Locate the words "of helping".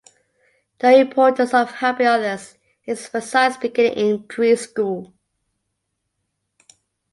1.53-2.07